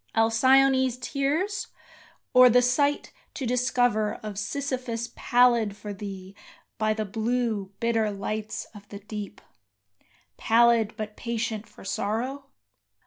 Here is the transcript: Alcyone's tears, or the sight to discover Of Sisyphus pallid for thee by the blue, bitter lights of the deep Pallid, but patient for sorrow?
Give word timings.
Alcyone's 0.15 0.97
tears, 0.97 1.67
or 2.33 2.49
the 2.49 2.63
sight 2.63 3.13
to 3.35 3.45
discover 3.45 4.15
Of 4.23 4.39
Sisyphus 4.39 5.11
pallid 5.15 5.77
for 5.77 5.93
thee 5.93 6.33
by 6.79 6.95
the 6.95 7.05
blue, 7.05 7.71
bitter 7.79 8.09
lights 8.09 8.65
of 8.73 8.89
the 8.89 8.97
deep 8.97 9.41
Pallid, 10.37 10.95
but 10.97 11.15
patient 11.15 11.67
for 11.67 11.85
sorrow? 11.85 12.45